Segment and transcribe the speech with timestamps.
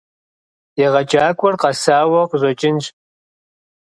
[0.85, 2.85] ЕгъэджакӀуэр къэсауэ къыщӀэкӀынщ.